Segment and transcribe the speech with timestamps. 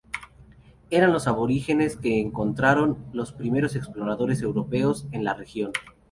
[0.89, 5.73] Eran los aborígenes que encontraron los primeros exploradores europeos en la región.